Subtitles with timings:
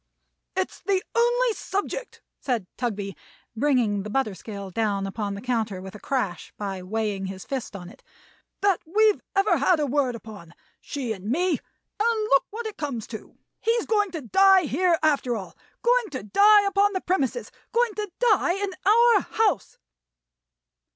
[0.55, 3.15] "It's the only subject," said Tugby,
[3.55, 7.75] bringing the butter scale down upon the counter with a crash, by weighing his fist
[7.75, 8.01] on it,
[8.61, 11.59] "that we've ever had a word upon; she and me;
[11.99, 13.37] and look what it comes to!
[13.59, 15.55] He's going to die here, after all.
[15.83, 17.51] Going to die upon the premises.
[17.71, 19.77] Going to die in our house!"